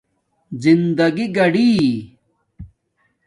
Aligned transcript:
زندگݵ 0.63 1.25
گاڑھی 1.35 1.69